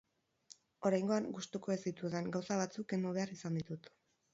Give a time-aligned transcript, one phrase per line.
[0.91, 3.97] Oraingoan, gustuko ez ditudan gauza batzuk kendu behar izan ditut.